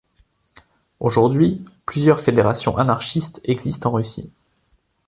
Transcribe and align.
Aujourd'hui 0.99 1.63
plusieurs 1.85 2.19
fédérations 2.19 2.75
anarchistes 2.75 3.39
existent 3.43 3.89
en 3.89 3.93
Russie. 3.93 4.31